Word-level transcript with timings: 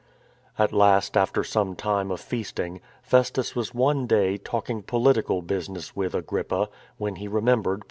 At 0.57 0.73
last, 0.73 1.15
after 1.15 1.43
some 1.43 1.75
time 1.75 2.09
of 2.09 2.19
feasting, 2.19 2.81
Festus 3.03 3.55
was 3.55 3.71
one 3.75 4.07
day 4.07 4.35
talking 4.35 4.81
political 4.81 5.43
business 5.43 5.95
with 5.95 6.15
Agrippa, 6.15 6.69
when 6.97 7.17
he 7.17 7.27
remembered 7.27 7.77
Paul. 7.77 7.79